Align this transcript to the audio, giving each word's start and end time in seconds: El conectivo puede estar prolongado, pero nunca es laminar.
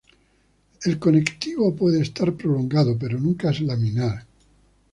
El 0.83 0.97
conectivo 0.97 1.75
puede 1.75 2.01
estar 2.01 2.33
prolongado, 2.33 2.97
pero 2.97 3.19
nunca 3.19 3.51
es 3.51 3.61
laminar. 3.61 4.25